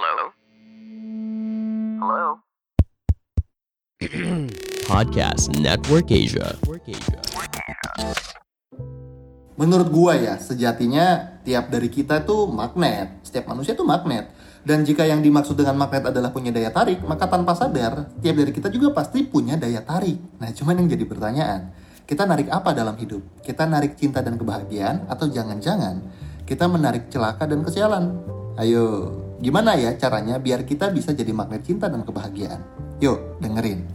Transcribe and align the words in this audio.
Hello? 0.00 0.32
Hello? 2.00 2.40
Podcast 4.88 5.52
Network 5.60 6.08
Asia. 6.08 6.56
Menurut 9.60 9.92
gua 9.92 10.16
ya, 10.16 10.40
sejatinya 10.40 11.36
tiap 11.44 11.68
dari 11.68 11.92
kita 11.92 12.24
tuh 12.24 12.48
magnet. 12.48 13.20
Setiap 13.28 13.52
manusia 13.52 13.76
tuh 13.76 13.84
magnet. 13.84 14.32
Dan 14.64 14.88
jika 14.88 15.04
yang 15.04 15.20
dimaksud 15.20 15.52
dengan 15.52 15.76
magnet 15.76 16.08
adalah 16.08 16.32
punya 16.32 16.48
daya 16.48 16.72
tarik, 16.72 17.04
maka 17.04 17.28
tanpa 17.28 17.52
sadar, 17.52 18.08
tiap 18.24 18.40
dari 18.40 18.56
kita 18.56 18.72
juga 18.72 18.96
pasti 18.96 19.28
punya 19.28 19.60
daya 19.60 19.84
tarik. 19.84 20.40
Nah, 20.40 20.48
cuman 20.48 20.80
yang 20.80 20.88
jadi 20.96 21.04
pertanyaan, 21.04 21.76
kita 22.08 22.24
narik 22.24 22.48
apa 22.48 22.72
dalam 22.72 22.96
hidup? 22.96 23.20
Kita 23.44 23.68
narik 23.68 24.00
cinta 24.00 24.24
dan 24.24 24.40
kebahagiaan 24.40 25.12
atau 25.12 25.28
jangan-jangan 25.28 26.00
kita 26.48 26.64
menarik 26.72 27.12
celaka 27.12 27.44
dan 27.44 27.60
kesialan? 27.60 28.16
Ayo, 28.56 29.12
gimana 29.40 29.72
ya 29.74 29.96
caranya 29.96 30.36
biar 30.36 30.68
kita 30.68 30.92
bisa 30.92 31.16
jadi 31.16 31.32
magnet 31.32 31.64
cinta 31.64 31.88
dan 31.88 32.04
kebahagiaan? 32.04 32.60
Yuk, 33.00 33.40
dengerin. 33.40 33.88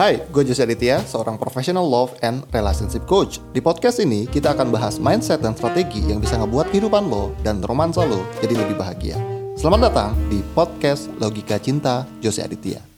Hai, 0.00 0.16
gue 0.32 0.42
Jose 0.48 0.64
Aditya, 0.64 1.04
seorang 1.04 1.36
professional 1.36 1.84
love 1.84 2.16
and 2.24 2.40
relationship 2.56 3.04
coach. 3.04 3.36
Di 3.52 3.60
podcast 3.60 4.00
ini, 4.00 4.24
kita 4.24 4.56
akan 4.56 4.72
bahas 4.72 4.96
mindset 4.96 5.44
dan 5.44 5.52
strategi 5.52 6.00
yang 6.08 6.24
bisa 6.24 6.40
ngebuat 6.40 6.72
kehidupan 6.72 7.04
lo 7.04 7.36
dan 7.44 7.60
romansa 7.60 8.08
lo 8.08 8.24
jadi 8.40 8.56
lebih 8.56 8.80
bahagia. 8.80 9.20
Selamat 9.60 9.92
datang 9.92 10.16
di 10.32 10.40
podcast 10.56 11.12
Logika 11.20 11.60
Cinta 11.60 12.08
Jose 12.24 12.40
Aditya. 12.40 12.89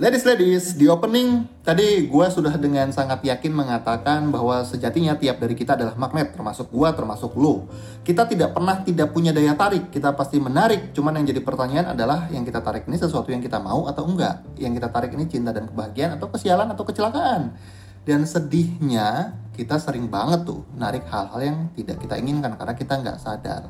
Ladies, 0.00 0.24
ladies, 0.24 0.64
di 0.80 0.88
opening 0.88 1.44
tadi 1.60 2.08
gue 2.08 2.26
sudah 2.32 2.56
dengan 2.56 2.88
sangat 2.88 3.20
yakin 3.20 3.52
mengatakan 3.52 4.32
bahwa 4.32 4.64
sejatinya 4.64 5.12
tiap 5.20 5.36
dari 5.36 5.52
kita 5.52 5.76
adalah 5.76 5.92
magnet, 5.92 6.32
termasuk 6.32 6.72
gue, 6.72 6.88
termasuk 6.96 7.36
lo. 7.36 7.68
Kita 8.00 8.24
tidak 8.24 8.56
pernah 8.56 8.80
tidak 8.80 9.12
punya 9.12 9.36
daya 9.36 9.52
tarik, 9.52 9.92
kita 9.92 10.16
pasti 10.16 10.40
menarik. 10.40 10.96
Cuman 10.96 11.20
yang 11.20 11.28
jadi 11.28 11.44
pertanyaan 11.44 11.92
adalah 11.92 12.32
yang 12.32 12.48
kita 12.48 12.64
tarik 12.64 12.88
ini 12.88 12.96
sesuatu 12.96 13.28
yang 13.28 13.44
kita 13.44 13.60
mau 13.60 13.92
atau 13.92 14.08
enggak. 14.08 14.40
Yang 14.56 14.80
kita 14.80 14.88
tarik 14.88 15.12
ini 15.12 15.28
cinta 15.28 15.52
dan 15.52 15.68
kebahagiaan 15.68 16.16
atau 16.16 16.32
kesialan 16.32 16.72
atau 16.72 16.84
kecelakaan. 16.88 17.52
Dan 18.00 18.24
sedihnya 18.24 19.36
kita 19.52 19.76
sering 19.76 20.08
banget 20.08 20.48
tuh 20.48 20.64
narik 20.80 21.04
hal-hal 21.12 21.44
yang 21.44 21.58
tidak 21.76 22.00
kita 22.00 22.16
inginkan 22.16 22.56
karena 22.56 22.72
kita 22.72 22.96
nggak 23.04 23.20
sadar. 23.20 23.68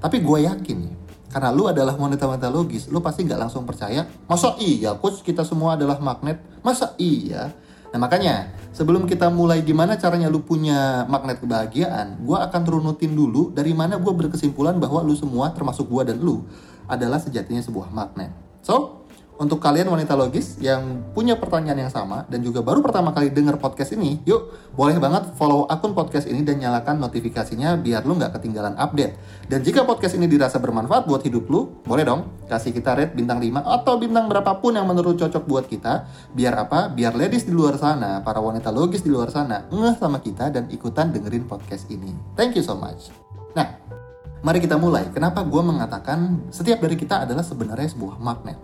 Tapi 0.00 0.24
gue 0.24 0.48
yakin 0.48 1.05
karena 1.30 1.50
lu 1.50 1.66
adalah 1.66 1.94
wanita-wanita 1.94 2.48
logis, 2.48 2.88
lu 2.88 3.02
pasti 3.02 3.26
nggak 3.26 3.48
langsung 3.48 3.66
percaya, 3.66 4.06
masa 4.26 4.54
iya 4.62 4.94
coach 4.94 5.20
kita 5.26 5.42
semua 5.42 5.74
adalah 5.74 5.98
magnet, 5.98 6.38
masa 6.62 6.94
iya? 6.96 7.50
Nah 7.94 7.98
makanya, 8.02 8.52
sebelum 8.76 9.08
kita 9.08 9.32
mulai 9.32 9.64
gimana 9.64 9.96
caranya 9.96 10.28
lu 10.28 10.44
punya 10.44 11.08
magnet 11.08 11.40
kebahagiaan, 11.40 12.20
gue 12.20 12.36
akan 12.36 12.60
turunutin 12.60 13.16
dulu 13.16 13.54
dari 13.54 13.72
mana 13.72 13.96
gue 13.96 14.12
berkesimpulan 14.12 14.76
bahwa 14.76 15.00
lu 15.00 15.16
semua, 15.16 15.54
termasuk 15.54 15.88
gue 15.88 16.12
dan 16.12 16.18
lu, 16.20 16.44
adalah 16.84 17.16
sejatinya 17.16 17.62
sebuah 17.62 17.88
magnet. 17.90 18.30
So, 18.60 19.05
untuk 19.36 19.60
kalian 19.60 19.92
wanita 19.92 20.16
logis 20.16 20.56
yang 20.64 21.04
punya 21.12 21.36
pertanyaan 21.36 21.88
yang 21.88 21.92
sama 21.92 22.24
dan 22.32 22.40
juga 22.40 22.64
baru 22.64 22.80
pertama 22.80 23.12
kali 23.12 23.28
dengar 23.28 23.60
podcast 23.60 23.92
ini, 23.92 24.16
yuk 24.24 24.48
boleh 24.72 24.96
banget 24.96 25.36
follow 25.36 25.68
akun 25.68 25.92
podcast 25.92 26.24
ini 26.24 26.40
dan 26.40 26.56
nyalakan 26.56 26.96
notifikasinya 27.04 27.76
biar 27.76 28.08
lu 28.08 28.16
nggak 28.16 28.32
ketinggalan 28.40 28.72
update. 28.80 29.20
Dan 29.44 29.60
jika 29.60 29.84
podcast 29.84 30.16
ini 30.16 30.24
dirasa 30.24 30.56
bermanfaat 30.56 31.04
buat 31.04 31.20
hidup 31.20 31.52
lu, 31.52 31.68
boleh 31.84 32.08
dong 32.08 32.32
kasih 32.48 32.72
kita 32.72 32.96
rate 32.96 33.12
bintang 33.12 33.36
5 33.36 33.60
atau 33.60 33.94
bintang 34.00 34.24
berapapun 34.26 34.72
yang 34.72 34.88
menurut 34.88 35.20
cocok 35.20 35.44
buat 35.44 35.68
kita. 35.68 36.08
Biar 36.32 36.56
apa? 36.56 36.88
Biar 36.88 37.12
ladies 37.12 37.44
di 37.44 37.52
luar 37.52 37.76
sana, 37.76 38.24
para 38.24 38.40
wanita 38.40 38.72
logis 38.72 39.04
di 39.04 39.12
luar 39.12 39.28
sana, 39.28 39.68
ngeh 39.68 40.00
sama 40.00 40.24
kita 40.24 40.48
dan 40.48 40.64
ikutan 40.72 41.12
dengerin 41.12 41.44
podcast 41.44 41.84
ini. 41.92 42.16
Thank 42.40 42.56
you 42.56 42.64
so 42.64 42.72
much. 42.72 43.12
Nah, 43.52 43.68
mari 44.40 44.64
kita 44.64 44.80
mulai. 44.80 45.12
Kenapa 45.12 45.44
gue 45.44 45.60
mengatakan 45.60 46.48
setiap 46.48 46.80
dari 46.80 46.96
kita 46.96 47.28
adalah 47.28 47.44
sebenarnya 47.44 47.92
sebuah 47.92 48.16
magnet? 48.16 48.56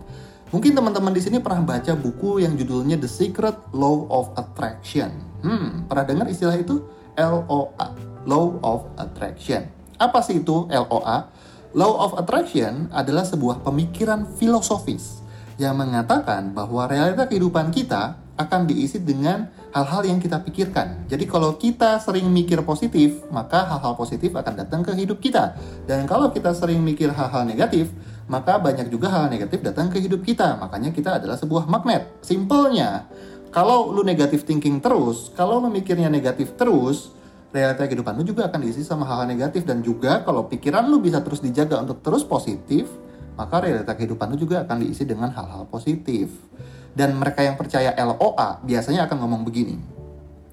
Mungkin 0.53 0.77
teman-teman 0.77 1.09
di 1.09 1.17
sini 1.17 1.41
pernah 1.41 1.65
baca 1.65 1.97
buku 1.97 2.45
yang 2.45 2.53
judulnya 2.53 3.01
The 3.01 3.09
Secret 3.09 3.73
Law 3.73 4.05
of 4.13 4.37
Attraction. 4.37 5.09
Hmm, 5.41 5.89
pernah 5.89 6.05
dengar 6.05 6.29
istilah 6.29 6.53
itu? 6.53 6.85
LOA, 7.17 7.97
Law 8.29 8.61
of 8.61 8.85
Attraction. 9.01 9.65
Apa 9.97 10.21
sih 10.21 10.45
itu 10.45 10.69
LOA? 10.69 11.25
Law 11.73 11.93
of 12.05 12.13
Attraction 12.21 12.85
adalah 12.93 13.25
sebuah 13.25 13.65
pemikiran 13.65 14.29
filosofis 14.37 15.25
yang 15.57 15.73
mengatakan 15.73 16.53
bahwa 16.53 16.85
realita 16.85 17.25
kehidupan 17.25 17.73
kita 17.73 18.21
akan 18.37 18.69
diisi 18.69 19.01
dengan 19.01 19.49
hal-hal 19.73 20.05
yang 20.05 20.21
kita 20.21 20.37
pikirkan. 20.37 21.09
Jadi 21.09 21.25
kalau 21.25 21.57
kita 21.57 21.97
sering 21.97 22.29
mikir 22.29 22.61
positif, 22.61 23.25
maka 23.33 23.65
hal-hal 23.73 23.97
positif 23.97 24.29
akan 24.37 24.53
datang 24.53 24.85
ke 24.85 24.93
hidup 24.93 25.17
kita. 25.17 25.57
Dan 25.89 26.05
kalau 26.05 26.29
kita 26.29 26.53
sering 26.53 26.77
mikir 26.85 27.09
hal-hal 27.09 27.41
negatif, 27.41 27.89
maka 28.27 28.59
banyak 28.59 28.87
juga 28.87 29.11
hal 29.11 29.27
negatif 29.27 29.59
datang 29.59 29.91
ke 29.91 29.99
hidup 29.99 30.23
kita. 30.23 30.55
Makanya 30.59 30.95
kita 30.95 31.19
adalah 31.19 31.35
sebuah 31.35 31.67
magnet. 31.67 32.07
Simpelnya, 32.23 33.07
kalau 33.53 33.91
lu 33.91 34.01
negatif 34.01 34.47
thinking 34.47 34.79
terus, 34.79 35.29
kalau 35.35 35.59
lu 35.59 35.69
mikirnya 35.69 36.07
negatif 36.07 36.55
terus, 36.55 37.13
realita 37.53 37.85
kehidupan 37.85 38.17
lu 38.17 38.25
juga 38.25 38.49
akan 38.49 38.59
diisi 38.65 38.81
sama 38.81 39.05
hal-hal 39.05 39.29
negatif 39.29 39.61
dan 39.67 39.85
juga 39.85 40.25
kalau 40.25 40.49
pikiran 40.49 40.89
lu 40.89 40.97
bisa 40.97 41.21
terus 41.21 41.43
dijaga 41.43 41.77
untuk 41.85 42.01
terus 42.01 42.25
positif, 42.25 42.89
maka 43.37 43.61
realita 43.61 43.93
kehidupan 43.93 44.33
lu 44.33 44.37
juga 44.41 44.65
akan 44.65 44.81
diisi 44.81 45.05
dengan 45.05 45.29
hal-hal 45.29 45.69
positif. 45.69 46.33
Dan 46.93 47.17
mereka 47.17 47.41
yang 47.41 47.57
percaya 47.57 47.93
LOA 47.97 48.61
biasanya 48.61 49.09
akan 49.09 49.17
ngomong 49.25 49.41
begini. 49.45 49.77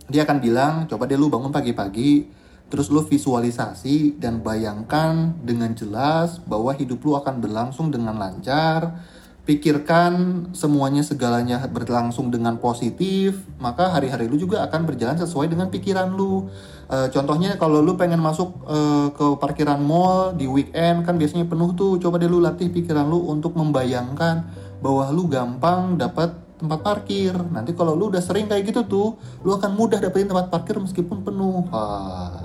Dia 0.09 0.25
akan 0.25 0.41
bilang, 0.41 0.73
coba 0.89 1.05
deh 1.05 1.15
lu 1.15 1.29
bangun 1.29 1.53
pagi-pagi, 1.53 2.40
terus 2.71 2.87
lu 2.89 3.03
visualisasi 3.03 4.17
dan 4.23 4.41
bayangkan 4.41 5.35
dengan 5.43 5.75
jelas 5.75 6.39
bahwa 6.47 6.71
hidup 6.73 7.03
lu 7.03 7.19
akan 7.19 7.43
berlangsung 7.43 7.91
dengan 7.91 8.15
lancar, 8.15 8.95
pikirkan 9.43 10.47
semuanya 10.55 11.03
segalanya 11.03 11.59
berlangsung 11.67 12.31
dengan 12.31 12.63
positif, 12.63 13.43
maka 13.59 13.91
hari-hari 13.91 14.31
lu 14.31 14.39
juga 14.39 14.63
akan 14.71 14.87
berjalan 14.87 15.19
sesuai 15.19 15.51
dengan 15.51 15.67
pikiran 15.67 16.15
lu. 16.15 16.47
E, 16.87 17.11
contohnya 17.11 17.59
kalau 17.59 17.83
lu 17.83 17.99
pengen 17.99 18.23
masuk 18.23 18.63
e, 18.71 18.79
ke 19.11 19.27
parkiran 19.43 19.83
mall 19.83 20.39
di 20.39 20.47
weekend 20.47 21.03
kan 21.03 21.19
biasanya 21.19 21.51
penuh 21.51 21.75
tuh, 21.75 21.99
coba 21.99 22.23
deh 22.23 22.31
lu 22.31 22.39
latih 22.39 22.71
pikiran 22.71 23.11
lu 23.11 23.27
untuk 23.27 23.59
membayangkan 23.59 24.47
bahwa 24.79 25.11
lu 25.11 25.27
gampang 25.27 25.99
dapat 25.99 26.31
tempat 26.61 26.81
parkir. 26.85 27.33
Nanti 27.33 27.73
kalau 27.73 27.99
lu 27.99 28.13
udah 28.13 28.23
sering 28.23 28.47
kayak 28.47 28.71
gitu 28.71 28.87
tuh, 28.87 29.09
lu 29.43 29.51
akan 29.57 29.75
mudah 29.75 29.99
dapetin 29.99 30.29
tempat 30.31 30.53
parkir 30.53 30.79
meskipun 30.79 31.25
penuh. 31.25 31.67
Wah. 31.73 32.40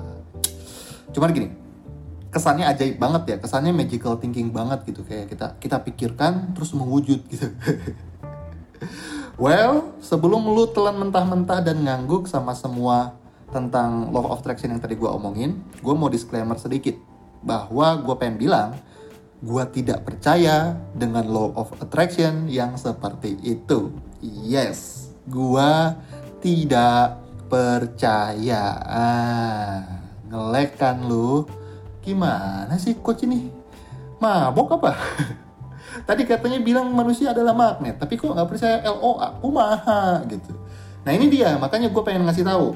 Cuman 1.16 1.32
gini, 1.32 1.48
kesannya 2.28 2.68
ajaib 2.68 3.00
banget 3.00 3.24
ya, 3.32 3.38
kesannya 3.40 3.72
magical 3.72 4.20
thinking 4.20 4.52
banget 4.52 4.84
gitu 4.84 5.08
kayak 5.08 5.32
kita 5.32 5.56
kita 5.64 5.80
pikirkan 5.80 6.52
terus 6.52 6.76
mewujud 6.76 7.24
gitu. 7.32 7.48
well, 9.44 9.96
sebelum 10.04 10.44
lu 10.44 10.68
telan 10.76 11.00
mentah-mentah 11.00 11.64
dan 11.64 11.80
ngangguk 11.88 12.28
sama 12.28 12.52
semua 12.52 13.16
tentang 13.56 14.12
law 14.12 14.36
of 14.36 14.44
attraction 14.44 14.76
yang 14.76 14.84
tadi 14.84 15.00
gue 15.00 15.08
omongin, 15.08 15.64
gue 15.80 15.96
mau 15.96 16.12
disclaimer 16.12 16.60
sedikit 16.60 17.00
bahwa 17.40 17.96
gue 18.04 18.16
pengen 18.20 18.36
bilang 18.36 18.70
gue 19.40 19.64
tidak 19.72 20.04
percaya 20.04 20.76
dengan 20.92 21.24
law 21.32 21.56
of 21.56 21.72
attraction 21.80 22.52
yang 22.52 22.76
seperti 22.76 23.40
itu. 23.48 23.96
Yes, 24.20 25.08
gue 25.32 25.72
tidak 26.44 27.24
percaya. 27.48 28.64
Ah, 28.84 29.95
ngelek 30.36 30.76
kan 30.76 31.00
lu? 31.08 31.48
Gimana 32.04 32.76
sih 32.76 33.00
coach 33.00 33.24
ini? 33.24 33.48
Mabok 34.20 34.76
apa? 34.78 34.92
Tadi 36.08 36.28
katanya 36.28 36.60
bilang 36.60 36.92
manusia 36.92 37.32
adalah 37.32 37.56
magnet, 37.56 37.96
tapi 37.96 38.20
kok 38.20 38.36
nggak 38.36 38.50
percaya 38.52 38.84
LOA? 38.84 39.40
Kumaha 39.40 40.28
gitu. 40.28 40.52
Nah 41.08 41.12
ini 41.16 41.32
dia, 41.32 41.56
makanya 41.56 41.88
gue 41.88 42.04
pengen 42.04 42.28
ngasih 42.28 42.44
tahu. 42.44 42.76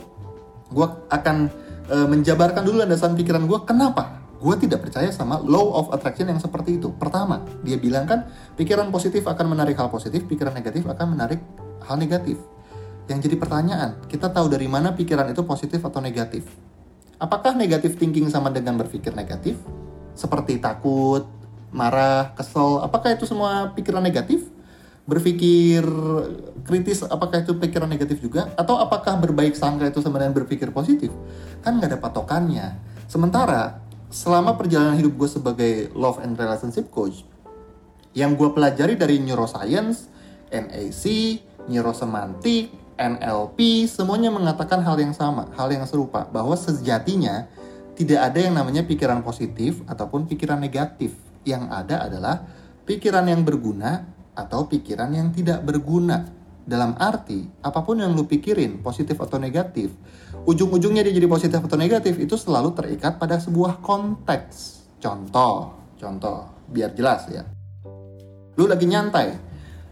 Gue 0.72 0.88
akan 1.12 1.52
e, 1.92 1.96
menjabarkan 2.08 2.64
dulu 2.64 2.80
landasan 2.80 3.20
pikiran 3.20 3.44
gue 3.44 3.60
kenapa 3.68 4.20
gue 4.40 4.56
tidak 4.56 4.88
percaya 4.88 5.12
sama 5.12 5.44
law 5.44 5.84
of 5.84 5.92
attraction 5.92 6.32
yang 6.32 6.40
seperti 6.40 6.80
itu. 6.80 6.96
Pertama, 6.96 7.44
dia 7.60 7.76
bilang 7.76 8.08
kan 8.08 8.32
pikiran 8.56 8.88
positif 8.88 9.28
akan 9.28 9.52
menarik 9.52 9.76
hal 9.76 9.92
positif, 9.92 10.24
pikiran 10.32 10.56
negatif 10.56 10.88
akan 10.88 11.20
menarik 11.20 11.44
hal 11.84 12.00
negatif. 12.00 12.40
Yang 13.12 13.28
jadi 13.28 13.36
pertanyaan, 13.36 13.90
kita 14.08 14.32
tahu 14.32 14.48
dari 14.48 14.72
mana 14.72 14.96
pikiran 14.96 15.28
itu 15.28 15.44
positif 15.44 15.84
atau 15.84 16.00
negatif? 16.00 16.48
Apakah 17.20 17.52
negatif 17.52 18.00
thinking 18.00 18.32
sama 18.32 18.48
dengan 18.48 18.80
berpikir 18.80 19.12
negatif? 19.12 19.60
Seperti 20.16 20.56
takut, 20.56 21.28
marah, 21.76 22.32
kesel, 22.32 22.80
apakah 22.80 23.12
itu 23.12 23.28
semua 23.28 23.76
pikiran 23.76 24.00
negatif? 24.00 24.48
Berpikir 25.04 25.84
kritis, 26.64 27.04
apakah 27.04 27.44
itu 27.44 27.60
pikiran 27.60 27.92
negatif 27.92 28.24
juga? 28.24 28.48
Atau 28.56 28.80
apakah 28.80 29.20
berbaik 29.20 29.60
sangka 29.60 29.92
itu 29.92 30.00
sama 30.00 30.24
dengan 30.24 30.32
berpikir 30.32 30.72
positif? 30.72 31.12
Kan 31.60 31.84
nggak 31.84 31.92
ada 31.92 32.00
patokannya. 32.00 32.80
Sementara 33.12 33.84
selama 34.08 34.56
perjalanan 34.56 34.96
hidup 34.96 35.20
gue 35.20 35.30
sebagai 35.30 35.74
love 36.00 36.24
and 36.24 36.40
relationship 36.40 36.88
coach, 36.88 37.28
yang 38.16 38.40
gue 38.40 38.48
pelajari 38.56 38.96
dari 38.96 39.20
neuroscience, 39.20 40.08
NAC, 40.56 41.04
neurosemantik, 41.68 42.74
NLP, 43.00 43.88
semuanya 43.88 44.28
mengatakan 44.28 44.84
hal 44.84 45.00
yang 45.00 45.16
sama, 45.16 45.48
hal 45.56 45.72
yang 45.72 45.88
serupa, 45.88 46.28
bahwa 46.28 46.52
sejatinya 46.60 47.48
tidak 47.96 48.20
ada 48.20 48.40
yang 48.44 48.60
namanya 48.60 48.84
pikiran 48.84 49.24
positif 49.24 49.80
ataupun 49.88 50.28
pikiran 50.28 50.60
negatif. 50.60 51.16
Yang 51.48 51.64
ada 51.72 51.96
adalah 52.04 52.36
pikiran 52.84 53.24
yang 53.32 53.48
berguna 53.48 54.04
atau 54.36 54.68
pikiran 54.68 55.16
yang 55.16 55.32
tidak 55.32 55.64
berguna. 55.64 56.28
Dalam 56.70 56.94
arti, 57.02 57.50
apa 57.66 57.82
pun 57.82 57.98
yang 57.98 58.14
lu 58.14 58.30
pikirin, 58.30 58.86
positif 58.86 59.18
atau 59.18 59.42
negatif, 59.42 59.90
ujung-ujungnya 60.46 61.02
dia 61.02 61.18
jadi 61.18 61.26
positif 61.26 61.66
atau 61.66 61.74
negatif 61.74 62.14
itu 62.22 62.38
selalu 62.38 62.78
terikat 62.78 63.18
pada 63.18 63.42
sebuah 63.42 63.82
konteks. 63.82 64.86
Contoh, 65.02 65.74
contoh, 65.98 66.46
biar 66.70 66.94
jelas 66.94 67.26
ya. 67.26 67.42
Lu 68.54 68.70
lagi 68.70 68.86
nyantai, 68.86 69.49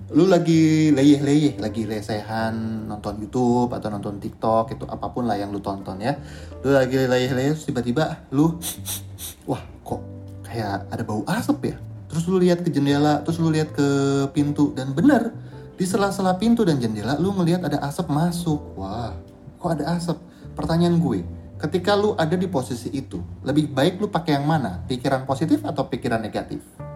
lu 0.07 0.24
lagi 0.24 0.95
leyeh-leyeh, 0.95 1.59
lagi 1.59 1.83
lesehan 1.83 2.88
nonton 2.88 3.19
YouTube 3.19 3.75
atau 3.75 3.92
nonton 3.92 4.24
TikTok 4.24 4.80
itu 4.80 4.88
apa 4.88 5.12
pun 5.12 5.27
lah 5.27 5.36
yang 5.36 5.51
lu 5.51 5.59
tonton 5.59 6.00
ya. 6.00 6.15
Lu 6.63 6.71
lagi 6.71 6.95
leyeh-leyeh 6.95 7.59
tiba-tiba 7.59 8.24
lu 8.31 8.56
wah 9.50 9.59
kok 9.83 10.00
kayak 10.48 10.88
ada 10.88 11.04
bau 11.04 11.27
asap 11.27 11.75
ya. 11.75 11.77
Terus 12.07 12.24
lu 12.31 12.39
lihat 12.39 12.63
ke 12.63 12.71
jendela, 12.71 13.19
terus 13.19 13.36
lu 13.44 13.51
lihat 13.51 13.75
ke 13.75 13.88
pintu 14.31 14.71
dan 14.71 14.95
bener 14.95 15.36
di 15.75 15.83
sela-sela 15.83 16.39
pintu 16.39 16.63
dan 16.63 16.80
jendela 16.80 17.19
lu 17.19 17.36
ngelihat 17.36 17.68
ada 17.68 17.83
asap 17.83 18.07
masuk. 18.07 18.80
Wah, 18.80 19.12
kok 19.59 19.75
ada 19.75 19.92
asap? 20.00 20.15
Pertanyaan 20.56 21.04
gue, 21.04 21.27
ketika 21.59 22.00
lu 22.00 22.15
ada 22.15 22.33
di 22.33 22.48
posisi 22.48 22.88
itu, 22.95 23.19
lebih 23.44 23.69
baik 23.75 24.00
lu 24.00 24.07
pakai 24.07 24.39
yang 24.39 24.48
mana? 24.48 24.81
Pikiran 24.88 25.27
positif 25.27 25.62
atau 25.68 25.86
pikiran 25.86 26.24
negatif? 26.24 26.87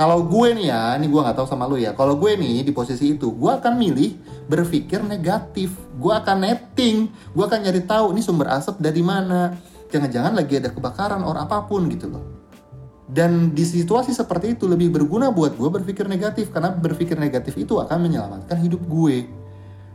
Kalau 0.00 0.24
gue 0.24 0.56
nih 0.56 0.72
ya, 0.72 0.96
ini 0.96 1.12
gue 1.12 1.20
nggak 1.20 1.36
tahu 1.36 1.44
sama 1.44 1.68
lu 1.68 1.76
ya. 1.76 1.92
Kalau 1.92 2.16
gue 2.16 2.32
nih 2.32 2.64
di 2.64 2.72
posisi 2.72 3.12
itu, 3.12 3.36
gue 3.36 3.52
akan 3.52 3.76
milih 3.76 4.16
berpikir 4.48 5.04
negatif. 5.04 5.76
Gue 6.00 6.16
akan 6.16 6.40
netting, 6.40 7.12
gue 7.36 7.44
akan 7.44 7.68
nyari 7.68 7.84
tahu 7.84 8.16
ini 8.16 8.24
sumber 8.24 8.48
asap 8.48 8.80
dari 8.80 9.04
mana. 9.04 9.60
Jangan-jangan 9.92 10.32
lagi 10.32 10.56
ada 10.56 10.72
kebakaran 10.72 11.20
or 11.20 11.36
apa 11.36 11.68
pun 11.68 11.84
gitu 11.92 12.08
loh. 12.08 12.24
Dan 13.04 13.52
di 13.52 13.60
situasi 13.60 14.16
seperti 14.16 14.56
itu 14.56 14.64
lebih 14.64 14.88
berguna 14.88 15.28
buat 15.28 15.52
gue 15.52 15.68
berpikir 15.68 16.08
negatif 16.08 16.48
karena 16.48 16.72
berpikir 16.72 17.20
negatif 17.20 17.60
itu 17.60 17.76
akan 17.76 18.00
menyelamatkan 18.00 18.56
hidup 18.56 18.80
gue. 18.88 19.28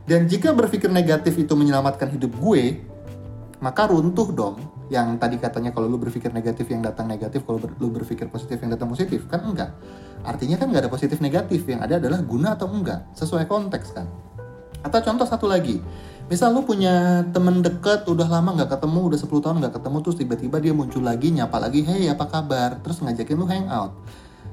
Dan 0.06 0.30
jika 0.30 0.54
berpikir 0.54 0.94
negatif 0.94 1.34
itu 1.34 1.58
menyelamatkan 1.58 2.14
hidup 2.14 2.30
gue, 2.38 2.78
maka 3.60 3.88
runtuh 3.88 4.30
dong. 4.36 4.58
Yang 4.92 5.18
tadi 5.18 5.36
katanya 5.42 5.72
kalau 5.72 5.88
lu 5.90 5.98
berpikir 5.98 6.30
negatif 6.30 6.70
yang 6.70 6.84
datang 6.84 7.10
negatif 7.10 7.44
kalau 7.48 7.58
ber, 7.58 7.72
lu 7.80 7.90
berpikir 7.90 8.28
positif 8.30 8.60
yang 8.62 8.76
datang 8.76 8.92
positif 8.92 9.26
kan 9.32 9.42
enggak. 9.44 9.72
Artinya 10.26 10.60
kan 10.60 10.70
nggak 10.70 10.88
ada 10.88 10.92
positif 10.92 11.22
negatif. 11.24 11.64
Yang 11.66 11.82
ada 11.90 11.94
adalah 12.02 12.20
guna 12.22 12.54
atau 12.54 12.68
enggak. 12.70 13.08
Sesuai 13.16 13.48
konteks 13.48 13.96
kan. 13.96 14.08
Atau 14.86 15.00
contoh 15.02 15.26
satu 15.26 15.50
lagi. 15.50 15.82
Misal 16.26 16.58
lu 16.58 16.66
punya 16.66 17.22
temen 17.30 17.62
deket 17.62 18.10
udah 18.10 18.26
lama 18.26 18.58
nggak 18.58 18.78
ketemu 18.78 19.14
udah 19.14 19.20
10 19.22 19.46
tahun 19.46 19.56
nggak 19.62 19.74
ketemu 19.78 19.98
terus 20.02 20.18
tiba-tiba 20.18 20.58
dia 20.58 20.74
muncul 20.74 21.06
lagi 21.06 21.30
nyapa 21.30 21.58
lagi 21.62 21.86
hey 21.86 22.10
apa 22.10 22.26
kabar? 22.26 22.82
Terus 22.82 23.02
ngajakin 23.06 23.38
lu 23.38 23.46
hangout. 23.46 23.94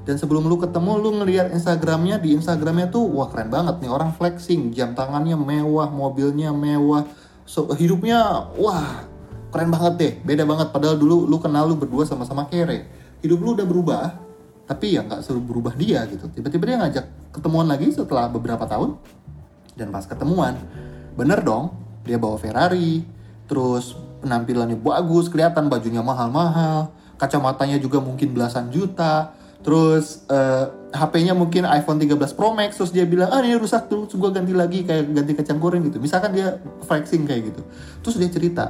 Dan 0.03 0.19
sebelum 0.19 0.45
lu 0.45 0.59
ketemu 0.59 0.99
lu 0.99 1.09
ngeliat 1.23 1.55
Instagramnya 1.55 2.19
di 2.19 2.35
Instagramnya 2.35 2.91
tuh 2.91 3.07
wah 3.07 3.31
keren 3.31 3.47
banget 3.47 3.79
nih 3.79 3.89
orang 3.89 4.11
flexing. 4.11 4.75
Jam 4.75 4.93
tangannya 4.93 5.39
mewah 5.39 5.87
mobilnya 5.89 6.51
mewah 6.51 7.07
so, 7.43 7.69
hidupnya 7.75 8.49
wah 8.57 9.07
keren 9.53 9.69
banget 9.69 9.93
deh. 9.99 10.13
Beda 10.25 10.43
banget. 10.43 10.73
Padahal 10.73 10.97
dulu 10.97 11.29
lu 11.29 11.37
kenal 11.37 11.69
lu 11.69 11.77
berdua 11.77 12.03
sama-sama 12.07 12.49
kere. 12.49 12.89
Hidup 13.21 13.39
lu 13.39 13.53
udah 13.55 13.67
berubah 13.67 14.05
tapi 14.63 14.95
ya 14.95 15.03
nggak 15.03 15.21
selalu 15.27 15.41
berubah 15.53 15.73
dia 15.75 16.07
gitu. 16.07 16.31
Tiba-tiba 16.31 16.63
dia 16.65 16.77
ngajak 16.79 17.05
ketemuan 17.35 17.67
lagi 17.67 17.91
setelah 17.91 18.29
beberapa 18.31 18.63
tahun 18.63 18.95
dan 19.73 19.89
pas 19.89 20.05
ketemuan 20.05 20.57
bener 21.17 21.41
dong 21.41 21.73
dia 22.05 22.21
bawa 22.21 22.37
Ferrari 22.37 23.01
terus 23.49 23.97
penampilannya 24.21 24.77
bagus 24.77 25.29
kelihatan 25.29 25.67
bajunya 25.69 26.05
mahal-mahal 26.05 26.93
kacamatanya 27.17 27.77
juga 27.81 28.01
mungkin 28.01 28.33
belasan 28.33 28.69
juta 28.69 29.33
terus 29.65 30.25
uh, 30.29 30.69
HP-nya 30.93 31.33
mungkin 31.33 31.65
iPhone 31.65 31.97
13 31.97 32.37
Pro 32.37 32.53
Max 32.53 32.77
terus 32.77 32.93
dia 32.93 33.09
bilang 33.09 33.33
ah 33.33 33.41
ini 33.41 33.57
rusak 33.57 33.89
tuh 33.89 34.05
gue 34.05 34.29
ganti 34.29 34.53
lagi 34.53 34.85
kayak 34.85 35.09
ganti 35.09 35.33
kacang 35.33 35.57
goreng 35.57 35.89
gitu 35.89 35.97
misalkan 35.97 36.37
dia 36.37 36.61
flexing 36.85 37.25
kayak 37.25 37.49
gitu 37.49 37.61
terus 38.05 38.15
dia 38.21 38.29
cerita 38.29 38.65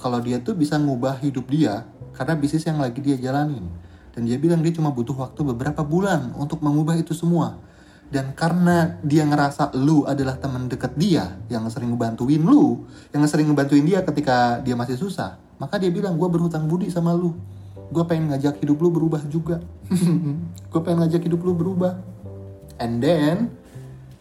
kalau 0.00 0.20
dia 0.20 0.40
tuh 0.40 0.56
bisa 0.56 0.76
ngubah 0.76 1.20
hidup 1.20 1.48
dia 1.48 1.84
karena 2.16 2.32
bisnis 2.36 2.64
yang 2.64 2.80
lagi 2.80 2.98
dia 3.04 3.20
jalanin. 3.20 3.68
Dan 4.16 4.24
dia 4.24 4.40
bilang 4.40 4.64
dia 4.64 4.72
cuma 4.72 4.88
butuh 4.88 5.12
waktu 5.12 5.44
beberapa 5.44 5.84
bulan 5.84 6.32
untuk 6.40 6.64
mengubah 6.64 6.96
itu 6.96 7.12
semua. 7.12 7.60
Dan 8.08 8.32
karena 8.32 8.96
dia 9.04 9.28
ngerasa 9.28 9.76
lu 9.76 10.08
adalah 10.08 10.40
teman 10.40 10.72
dekat 10.72 10.96
dia 10.96 11.36
yang 11.52 11.68
sering 11.68 11.92
ngebantuin 11.92 12.40
lu, 12.40 12.88
yang 13.12 13.20
sering 13.28 13.52
ngebantuin 13.52 13.84
dia 13.84 14.00
ketika 14.00 14.62
dia 14.64 14.72
masih 14.78 14.96
susah, 14.96 15.36
maka 15.60 15.76
dia 15.76 15.92
bilang 15.92 16.16
gue 16.16 16.28
berhutang 16.30 16.64
budi 16.64 16.88
sama 16.88 17.12
lu. 17.12 17.36
Gue 17.90 18.04
pengen 18.06 18.34
ngajak 18.34 18.58
hidup 18.62 18.78
lu 18.82 18.90
berubah 18.90 19.22
juga. 19.30 19.62
gue 20.70 20.80
pengen 20.82 21.06
ngajak 21.06 21.22
hidup 21.26 21.40
lu 21.46 21.54
berubah. 21.54 21.98
And 22.76 22.98
then 23.00 23.54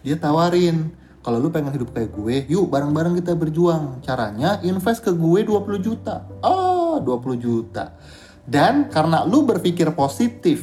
dia 0.05 0.15
tawarin, 0.21 0.93
kalau 1.25 1.41
lu 1.41 1.49
pengen 1.49 1.73
hidup 1.73 1.89
kayak 1.89 2.13
gue, 2.13 2.45
yuk 2.45 2.69
bareng-bareng 2.69 3.17
kita 3.17 3.33
berjuang. 3.33 4.05
Caranya 4.05 4.61
invest 4.61 5.01
ke 5.01 5.09
gue 5.09 5.41
20 5.41 5.81
juta. 5.81 6.21
Oh, 6.45 7.01
20 7.01 7.41
juta. 7.41 7.97
Dan 8.45 8.93
karena 8.93 9.25
lu 9.25 9.41
berpikir 9.41 9.89
positif, 9.97 10.61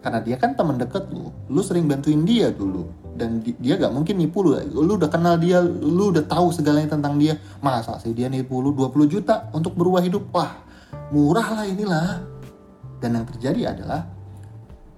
karena 0.00 0.24
dia 0.24 0.40
kan 0.40 0.56
teman 0.56 0.80
deket 0.80 1.12
lu, 1.12 1.28
lu 1.52 1.60
sering 1.60 1.84
bantuin 1.84 2.24
dia 2.24 2.48
dulu. 2.48 2.88
Dan 3.12 3.44
dia 3.44 3.76
gak 3.76 3.92
mungkin 3.92 4.16
nipu 4.16 4.40
lu. 4.40 4.56
Lu 4.72 4.96
udah 4.96 5.12
kenal 5.12 5.36
dia, 5.36 5.60
lu 5.60 6.08
udah 6.08 6.24
tahu 6.24 6.56
segalanya 6.56 6.96
tentang 6.96 7.20
dia. 7.20 7.36
Masa 7.60 8.00
sih 8.00 8.16
dia 8.16 8.32
nipu 8.32 8.64
lu 8.64 8.72
20 8.72 9.12
juta 9.12 9.52
untuk 9.52 9.76
berubah 9.76 10.00
hidup? 10.00 10.24
Wah, 10.32 10.64
murah 11.10 11.62
lah 11.62 11.64
inilah. 11.66 12.22
Dan 12.96 13.20
yang 13.20 13.26
terjadi 13.28 13.76
adalah 13.76 14.08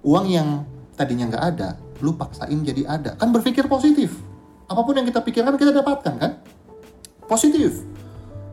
uang 0.07 0.25
yang 0.31 0.63
tadinya 0.95 1.27
nggak 1.27 1.45
ada, 1.55 1.75
lu 1.99 2.15
paksain 2.15 2.59
jadi 2.63 2.87
ada. 2.87 3.15
Kan 3.19 3.35
berpikir 3.35 3.67
positif. 3.67 4.15
Apa 4.69 4.85
pun 4.85 4.95
yang 4.95 5.07
kita 5.07 5.19
pikirkan 5.19 5.59
kita 5.59 5.75
dapatkan 5.75 6.13
kan? 6.15 6.31
Positif. 7.27 7.83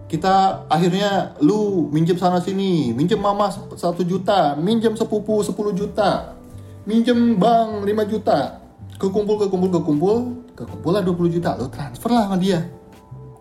Kita 0.07 0.67
akhirnya 0.71 1.35
lu 1.43 1.91
minjem 1.91 2.15
sana 2.15 2.39
sini 2.39 2.95
minjem 2.95 3.19
mama 3.19 3.51
satu 3.51 4.07
juta 4.07 4.55
minjem 4.55 4.95
sepupu 4.95 5.43
10 5.43 5.51
juta 5.75 6.39
minjem 6.87 7.35
bank 7.35 7.83
5 7.83 8.13
juta. 8.13 8.63
Kekumpul 8.97 9.37
kekumpul 9.47 9.71
kekumpul 9.77 10.17
kekumpul 10.55 10.91
lah 10.95 11.03
20 11.03 11.35
juta. 11.37 11.59
Lu 11.59 11.67
transfer 11.69 12.11
lah 12.15 12.31
sama 12.31 12.39
dia. 12.39 12.65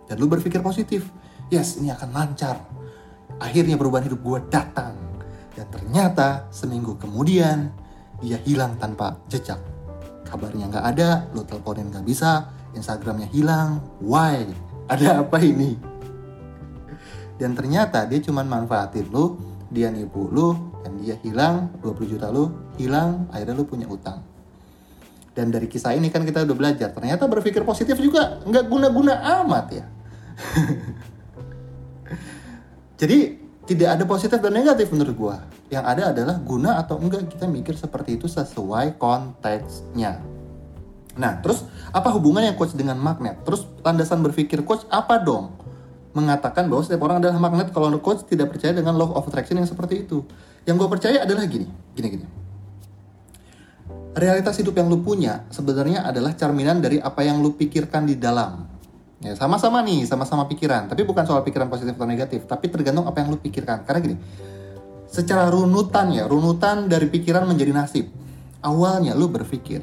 Dan 0.10 0.18
lu 0.18 0.26
berpikir 0.26 0.60
positif. 0.66 1.06
Yes 1.54 1.78
ini 1.78 1.94
akan 1.94 2.10
lancar 2.10 2.58
akhirnya 3.40 3.76
perubahan 3.76 4.08
hidup 4.08 4.22
gue 4.24 4.40
datang 4.52 4.96
dan 5.56 5.68
ternyata 5.72 6.48
seminggu 6.52 6.96
kemudian 7.00 7.72
dia 8.24 8.40
hilang 8.44 8.80
tanpa 8.80 9.20
jejak 9.28 9.60
kabarnya 10.24 10.72
nggak 10.72 10.86
ada 10.96 11.10
lu 11.36 11.44
teleponin 11.44 11.92
nggak 11.92 12.08
bisa 12.08 12.56
Instagramnya 12.76 13.32
hilang. 13.32 13.80
Why? 14.04 14.52
Ada 14.92 15.24
apa 15.24 15.40
ini? 15.42 15.80
Dan 17.40 17.56
ternyata 17.56 18.04
dia 18.06 18.20
cuma 18.22 18.44
manfaatin 18.46 19.10
lu, 19.10 19.40
dia 19.72 19.90
nipu 19.90 20.30
lu, 20.30 20.56
dan 20.84 21.00
dia 21.02 21.16
hilang, 21.24 21.74
20 21.82 22.12
juta 22.16 22.28
lu 22.32 22.52
hilang, 22.78 23.28
akhirnya 23.32 23.56
lu 23.58 23.66
punya 23.66 23.88
utang. 23.90 24.22
Dan 25.36 25.52
dari 25.52 25.68
kisah 25.68 25.92
ini 25.92 26.08
kan 26.08 26.24
kita 26.24 26.48
udah 26.48 26.56
belajar, 26.56 26.96
ternyata 26.96 27.28
berpikir 27.28 27.68
positif 27.68 28.00
juga 28.00 28.40
nggak 28.46 28.66
guna-guna 28.72 29.20
amat 29.44 29.66
ya. 29.74 29.86
Jadi 32.96 33.44
tidak 33.66 33.98
ada 33.98 34.04
positif 34.06 34.38
dan 34.40 34.54
negatif 34.54 34.94
menurut 34.94 35.16
gua. 35.18 35.38
Yang 35.74 35.86
ada 35.90 36.04
adalah 36.14 36.36
guna 36.38 36.78
atau 36.78 37.02
enggak 37.02 37.28
kita 37.34 37.50
mikir 37.50 37.74
seperti 37.74 38.16
itu 38.22 38.30
sesuai 38.30 39.02
konteksnya. 39.02 40.22
Nah, 41.16 41.40
terus 41.40 41.64
apa 41.96 42.12
hubungannya 42.12 42.54
coach 42.60 42.76
dengan 42.76 43.00
magnet? 43.00 43.42
Terus 43.48 43.64
landasan 43.82 44.20
berpikir 44.22 44.62
coach 44.68 44.84
apa 44.92 45.18
dong? 45.18 45.56
Mengatakan 46.16 46.68
bahwa 46.72 46.84
setiap 46.84 47.04
orang 47.08 47.20
adalah 47.20 47.40
magnet 47.40 47.72
kalau 47.76 47.92
coach 48.00 48.24
tidak 48.28 48.52
percaya 48.56 48.72
dengan 48.72 48.96
law 48.96 49.16
of 49.16 49.28
attraction 49.28 49.60
yang 49.60 49.68
seperti 49.68 50.08
itu. 50.08 50.24
Yang 50.64 50.76
gue 50.86 50.90
percaya 50.92 51.18
adalah 51.24 51.44
gini, 51.48 51.68
gini 51.96 52.08
gini. 52.20 52.28
Realitas 54.16 54.56
hidup 54.56 54.80
yang 54.80 54.88
lu 54.88 55.04
punya 55.04 55.44
sebenarnya 55.52 56.08
adalah 56.08 56.32
cerminan 56.40 56.80
dari 56.80 57.04
apa 57.04 57.20
yang 57.24 57.44
lu 57.44 57.52
pikirkan 57.60 58.08
di 58.08 58.16
dalam. 58.16 58.75
Ya, 59.26 59.34
sama-sama 59.34 59.82
nih, 59.82 60.06
sama-sama 60.06 60.46
pikiran. 60.46 60.86
Tapi 60.86 61.02
bukan 61.02 61.26
soal 61.26 61.42
pikiran 61.42 61.66
positif 61.66 61.98
atau 61.98 62.06
negatif, 62.06 62.46
tapi 62.46 62.70
tergantung 62.70 63.10
apa 63.10 63.26
yang 63.26 63.34
lu 63.34 63.42
pikirkan. 63.42 63.82
Karena 63.82 64.00
gini, 64.06 64.16
secara 65.10 65.50
runutan 65.50 66.14
ya, 66.14 66.30
runutan 66.30 66.86
dari 66.86 67.10
pikiran 67.10 67.50
menjadi 67.50 67.74
nasib. 67.74 68.06
Awalnya 68.62 69.18
lu 69.18 69.26
berpikir, 69.26 69.82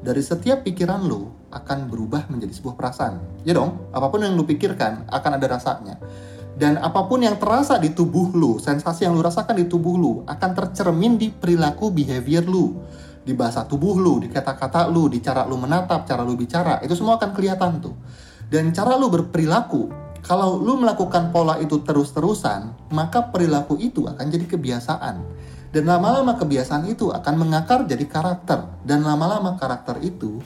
dari 0.00 0.24
setiap 0.24 0.64
pikiran 0.64 1.04
lu 1.04 1.28
akan 1.52 1.92
berubah 1.92 2.32
menjadi 2.32 2.56
sebuah 2.56 2.80
perasaan. 2.80 3.44
Ya 3.44 3.52
dong, 3.52 3.92
apa 3.92 4.08
pun 4.08 4.24
yang 4.24 4.32
lu 4.32 4.48
pikirkan 4.48 5.04
akan 5.12 5.30
ada 5.36 5.46
rasanya. 5.52 6.00
Dan 6.58 6.80
apa 6.80 7.04
pun 7.04 7.20
yang 7.20 7.36
terasa 7.36 7.76
di 7.76 7.92
tubuh 7.92 8.32
lu, 8.32 8.56
sensasi 8.56 9.04
yang 9.04 9.12
lu 9.12 9.20
rasakan 9.20 9.52
di 9.52 9.68
tubuh 9.68 10.00
lu 10.00 10.12
akan 10.24 10.50
tercermin 10.56 11.20
di 11.20 11.28
perilaku 11.28 11.92
behavior 11.92 12.42
lu, 12.42 12.72
di 13.20 13.36
bahasa 13.36 13.68
tubuh 13.68 14.00
lu, 14.00 14.18
di 14.18 14.32
kata-kata 14.32 14.88
lu, 14.88 15.12
di 15.12 15.20
cara 15.20 15.44
lu 15.44 15.60
menatap, 15.60 16.08
cara 16.08 16.24
lu 16.24 16.34
bicara, 16.34 16.80
itu 16.80 16.96
semua 16.96 17.20
akan 17.20 17.30
kelihatan 17.36 17.78
tuh. 17.84 17.94
Dan 18.48 18.72
cara 18.72 18.96
lu 18.96 19.12
berperilaku, 19.12 19.92
kalau 20.24 20.56
lu 20.60 20.80
melakukan 20.80 21.30
pola 21.32 21.60
itu 21.60 21.84
terus-terusan, 21.84 22.92
maka 22.92 23.28
perilaku 23.28 23.76
itu 23.76 24.08
akan 24.08 24.26
jadi 24.28 24.46
kebiasaan. 24.48 25.16
Dan 25.68 25.84
lama-lama 25.84 26.36
kebiasaan 26.40 26.88
itu 26.88 27.12
akan 27.12 27.34
mengakar 27.36 27.84
jadi 27.84 28.04
karakter. 28.08 28.80
Dan 28.88 29.04
lama-lama 29.04 29.60
karakter 29.60 30.00
itu 30.00 30.40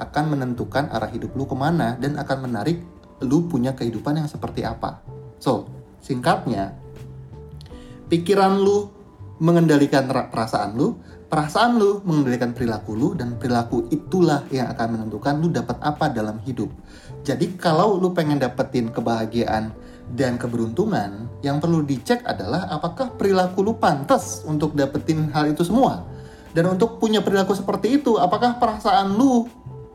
akan 0.00 0.36
menentukan 0.36 0.88
arah 0.88 1.12
hidup 1.12 1.36
lu 1.36 1.44
ke 1.44 1.52
mana 1.52 1.94
dan 2.00 2.16
akan 2.16 2.48
menarik 2.48 2.80
lu 3.22 3.46
punya 3.46 3.76
kehidupan 3.76 4.18
yang 4.18 4.28
seperti 4.28 4.64
apa. 4.64 5.04
So, 5.38 5.68
singkatnya, 6.00 6.74
pikiran 8.08 8.58
lu 8.58 8.90
mengendalikan 9.38 10.08
perasaan 10.08 10.74
lu, 10.74 10.98
perasaan 11.28 11.78
lu 11.78 12.02
mengendalikan 12.06 12.54
perilaku 12.54 12.94
lu, 12.94 13.08
dan 13.14 13.38
perilaku 13.38 13.86
itulah 13.90 14.46
yang 14.50 14.70
akan 14.70 14.98
menentukan 14.98 15.34
lu 15.38 15.50
dapat 15.50 15.78
apa 15.82 16.10
dalam 16.10 16.38
hidup. 16.42 16.70
Jadi 17.22 17.54
kalau 17.54 18.02
lu 18.02 18.10
pengen 18.10 18.42
dapetin 18.42 18.90
kebahagiaan 18.90 19.70
dan 20.18 20.34
keberuntungan, 20.34 21.30
yang 21.40 21.62
perlu 21.62 21.86
dicek 21.86 22.26
adalah 22.26 22.66
apakah 22.70 23.14
perilaku 23.14 23.62
lu 23.62 23.78
pantas 23.78 24.42
untuk 24.42 24.74
dapetin 24.74 25.30
hal 25.30 25.50
itu 25.50 25.62
semua. 25.62 26.02
Dan 26.52 26.68
untuk 26.68 27.00
punya 27.00 27.22
perilaku 27.24 27.54
seperti 27.56 28.02
itu, 28.02 28.18
apakah 28.18 28.58
perasaan 28.58 29.14
lu 29.16 29.48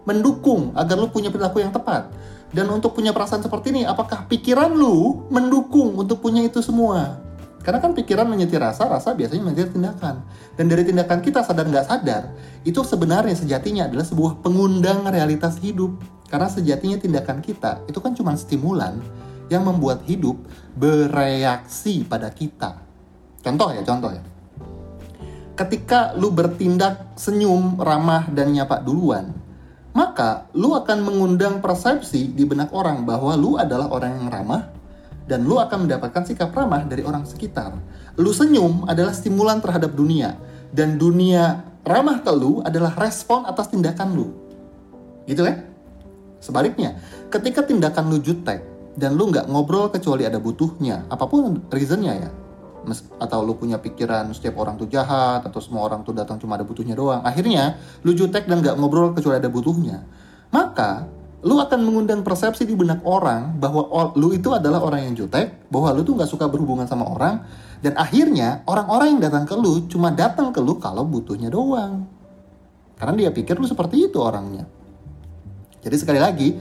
mendukung 0.07 0.73
agar 0.73 0.95
lu 0.97 1.11
punya 1.11 1.29
perilaku 1.29 1.61
yang 1.61 1.69
tepat? 1.69 2.09
Dan 2.49 2.71
untuk 2.71 2.95
punya 2.95 3.11
perasaan 3.11 3.43
seperti 3.43 3.75
ini, 3.75 3.83
apakah 3.83 4.25
pikiran 4.31 4.71
lu 4.71 5.27
mendukung 5.27 5.99
untuk 5.99 6.23
punya 6.23 6.41
itu 6.47 6.63
semua? 6.63 7.19
Karena 7.59 7.83
kan 7.83 7.91
pikiran 7.91 8.23
menyetir 8.31 8.63
rasa, 8.63 8.87
rasa 8.87 9.11
biasanya 9.11 9.43
menyetir 9.43 9.75
tindakan. 9.75 10.23
Dan 10.55 10.71
dari 10.71 10.87
tindakan 10.87 11.19
kita 11.19 11.43
sadar 11.43 11.67
nggak 11.67 11.91
sadar, 11.91 12.31
itu 12.63 12.79
sebenarnya 12.79 13.35
sejatinya 13.35 13.91
adalah 13.91 14.07
sebuah 14.07 14.39
pengundang 14.39 15.03
realitas 15.11 15.59
hidup. 15.59 15.91
Karena 16.27 16.47
sejatinya 16.51 16.99
tindakan 16.99 17.39
kita 17.39 17.87
itu 17.87 17.99
kan 18.03 18.11
cuma 18.11 18.35
stimulan 18.35 18.99
yang 19.47 19.63
membuat 19.63 20.03
hidup 20.03 20.35
bereaksi 20.75 22.03
pada 22.03 22.27
kita. 22.31 22.83
Contoh 23.39 23.71
ya, 23.71 23.81
contoh 23.83 24.11
ya. 24.11 24.23
Ketika 25.57 26.13
lu 26.13 26.29
bertindak 26.29 27.17
senyum, 27.17 27.79
ramah, 27.81 28.29
dan 28.29 28.53
nyapa 28.53 28.83
duluan, 28.83 29.33
maka 29.95 30.45
lu 30.53 30.77
akan 30.77 31.01
mengundang 31.01 31.63
persepsi 31.63 32.29
di 32.29 32.45
benak 32.45 32.69
orang 32.75 33.07
bahwa 33.07 33.33
lu 33.33 33.57
adalah 33.57 33.89
orang 33.89 34.21
yang 34.21 34.27
ramah, 34.29 34.69
dan 35.27 35.43
lu 35.43 35.59
akan 35.59 35.85
mendapatkan 35.85 36.23
sikap 36.23 36.55
ramah 36.55 36.87
dari 36.87 37.03
orang 37.03 37.27
sekitar. 37.27 37.75
Lu 38.15 38.31
senyum 38.31 38.87
adalah 38.87 39.11
stimulan 39.11 39.59
terhadap 39.59 39.91
dunia 39.93 40.39
dan 40.71 40.95
dunia 40.95 41.67
ramah 41.83 42.23
ke 42.23 42.31
lu 42.31 42.63
adalah 42.63 42.95
respon 42.95 43.43
atas 43.43 43.67
tindakan 43.67 44.15
lu. 44.15 44.27
Gitu 45.27 45.43
kan? 45.43 45.66
Sebaliknya, 46.37 46.97
ketika 47.33 47.65
tindakan 47.65 48.13
lu 48.13 48.21
jutek 48.21 48.61
dan 48.97 49.17
lu 49.17 49.29
nggak 49.29 49.49
ngobrol 49.49 49.89
kecuali 49.89 50.25
ada 50.25 50.37
butuhnya, 50.37 51.09
apa 51.09 51.25
pun 51.25 51.65
reasonnya 51.73 52.13
ya, 52.27 52.29
atau 53.19 53.43
lu 53.43 53.57
punya 53.57 53.81
pikiran 53.81 54.31
setiap 54.31 54.61
orang 54.61 54.79
tuh 54.79 54.87
jahat 54.87 55.43
atau 55.43 55.59
semua 55.59 55.83
orang 55.83 56.05
tuh 56.07 56.15
datang 56.15 56.39
cuma 56.39 56.55
ada 56.55 56.63
butuhnya 56.63 56.93
doang, 56.93 57.21
akhirnya 57.25 57.77
lu 58.05 58.13
jutek 58.13 58.45
dan 58.45 58.61
nggak 58.61 58.77
ngobrol 58.77 59.11
kecuali 59.11 59.41
ada 59.41 59.49
butuhnya, 59.49 60.05
maka 60.53 61.09
lu 61.45 61.61
akan 61.61 61.85
mengundang 61.85 62.25
persepsi 62.25 62.65
di 62.65 62.73
benak 62.73 63.05
orang 63.05 63.61
bahwa 63.61 63.85
lu 64.17 64.33
itu 64.33 64.49
adalah 64.53 64.81
orang 64.81 65.09
yang 65.09 65.13
jutek, 65.13 65.69
bahwa 65.69 65.93
lu 65.93 66.01
tuh 66.01 66.17
nggak 66.17 66.29
suka 66.29 66.49
berhubungan 66.49 66.89
sama 66.89 67.05
orang, 67.05 67.45
dan 67.85 67.93
akhirnya 67.93 68.65
orang-orang 68.65 69.17
yang 69.17 69.21
datang 69.29 69.45
ke 69.45 69.53
lu 69.53 69.85
cuma 69.85 70.09
datang 70.09 70.49
ke 70.49 70.57
lu 70.57 70.81
kalau 70.81 71.05
butuhnya 71.05 71.53
doang. 71.53 72.09
Karena 72.97 73.13
dia 73.13 73.29
pikir 73.29 73.61
lu 73.61 73.69
seperti 73.69 74.09
itu 74.09 74.17
orangnya. 74.17 74.65
Jadi 75.87 75.95
sekali 76.03 76.19
lagi, 76.19 76.51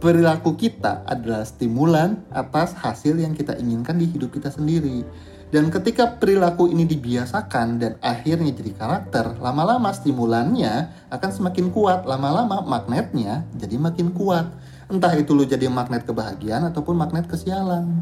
perilaku 0.00 0.56
kita 0.56 1.04
adalah 1.04 1.44
stimulan 1.44 2.24
atas 2.32 2.72
hasil 2.72 3.20
yang 3.20 3.36
kita 3.36 3.60
inginkan 3.60 4.00
di 4.00 4.08
hidup 4.08 4.32
kita 4.32 4.48
sendiri. 4.48 5.04
Dan 5.52 5.68
ketika 5.68 6.16
perilaku 6.16 6.72
ini 6.72 6.88
dibiasakan 6.88 7.76
dan 7.76 7.92
akhirnya 8.00 8.56
jadi 8.56 8.72
karakter, 8.72 9.36
lama-lama 9.36 9.92
stimulannya 9.92 10.88
akan 11.12 11.30
semakin 11.30 11.68
kuat, 11.68 12.08
lama-lama 12.08 12.64
magnetnya 12.64 13.44
jadi 13.60 13.76
makin 13.76 14.16
kuat. 14.16 14.48
Entah 14.88 15.12
itu 15.12 15.36
lu 15.36 15.44
jadi 15.44 15.68
magnet 15.68 16.08
kebahagiaan 16.08 16.70
ataupun 16.72 16.96
magnet 16.96 17.28
kesialan. 17.28 18.00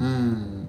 Hmm, 0.00 0.64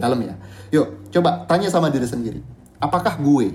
dalam 0.00 0.18
ya. 0.24 0.34
Yuk, 0.72 1.10
coba 1.12 1.44
tanya 1.44 1.68
sama 1.68 1.92
diri 1.92 2.06
sendiri. 2.08 2.40
Apakah 2.78 3.18
gue 3.18 3.52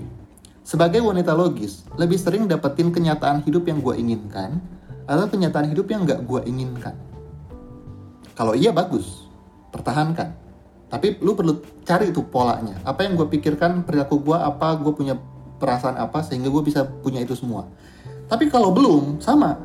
sebagai 0.68 1.00
wanita 1.00 1.32
logis 1.32 1.88
lebih 1.96 2.20
sering 2.20 2.44
dapetin 2.44 2.92
kenyataan 2.92 3.40
hidup 3.40 3.64
yang 3.64 3.80
gue 3.80 3.96
inginkan 3.96 4.60
atau 5.08 5.24
kenyataan 5.24 5.72
hidup 5.72 5.88
yang 5.88 6.04
gak 6.04 6.20
gue 6.28 6.44
inginkan? 6.44 6.92
Kalau 8.36 8.52
iya 8.52 8.68
bagus, 8.68 9.24
pertahankan. 9.72 10.36
Tapi 10.92 11.16
lu 11.24 11.32
perlu 11.32 11.64
cari 11.88 12.12
itu 12.12 12.20
polanya. 12.20 12.76
Apa 12.84 13.08
yang 13.08 13.16
gue 13.16 13.24
pikirkan 13.24 13.88
perilaku 13.88 14.20
gue 14.20 14.36
apa 14.36 14.76
gue 14.76 14.92
punya 14.92 15.16
perasaan 15.56 15.96
apa 15.96 16.20
sehingga 16.20 16.52
gue 16.52 16.60
bisa 16.60 16.84
punya 16.84 17.24
itu 17.24 17.32
semua. 17.32 17.64
Tapi 18.28 18.52
kalau 18.52 18.68
belum 18.68 19.24
sama. 19.24 19.56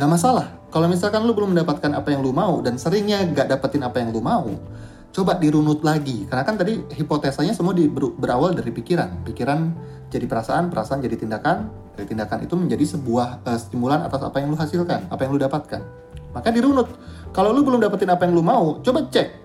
Nggak 0.00 0.08
masalah. 0.08 0.48
Kalau 0.72 0.88
misalkan 0.88 1.20
lu 1.28 1.36
belum 1.36 1.52
mendapatkan 1.52 1.92
apa 1.92 2.16
yang 2.16 2.24
lu 2.24 2.32
mau 2.32 2.64
dan 2.64 2.80
seringnya 2.80 3.28
gak 3.36 3.52
dapetin 3.52 3.84
apa 3.84 4.00
yang 4.00 4.08
lu 4.08 4.24
mau 4.24 4.48
coba 5.12 5.36
dirunut 5.36 5.84
lagi. 5.84 6.24
Karena 6.24 6.46
kan 6.46 6.56
tadi 6.56 6.80
hipotesanya 6.96 7.52
semua 7.52 7.76
di, 7.76 7.90
ber, 7.90 8.14
berawal 8.16 8.56
dari 8.56 8.70
pikiran. 8.72 9.26
Pikiran 9.26 9.60
jadi 10.10 10.26
perasaan 10.26 10.68
perasaan 10.68 11.00
jadi 11.00 11.16
tindakan 11.16 11.70
dari 11.94 12.06
tindakan 12.10 12.42
itu 12.44 12.54
menjadi 12.58 12.84
sebuah 12.98 13.46
uh, 13.46 13.58
stimulan 13.58 14.02
atas 14.02 14.26
apa 14.26 14.42
yang 14.42 14.50
lu 14.50 14.58
hasilkan 14.58 15.06
apa 15.08 15.20
yang 15.22 15.32
lu 15.32 15.40
dapatkan. 15.40 15.80
Maka 16.30 16.48
dirunut 16.50 16.90
kalau 17.30 17.54
lu 17.54 17.62
belum 17.62 17.78
dapetin 17.82 18.10
apa 18.10 18.26
yang 18.26 18.34
lu 18.34 18.42
mau 18.42 18.78
coba 18.82 19.06
cek 19.06 19.40